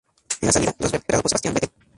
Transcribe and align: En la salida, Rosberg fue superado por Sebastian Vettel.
En 0.41 0.47
la 0.47 0.51
salida, 0.51 0.71
Rosberg 0.79 0.91
fue 0.91 0.99
superado 1.01 1.21
por 1.21 1.29
Sebastian 1.29 1.53
Vettel. 1.53 1.69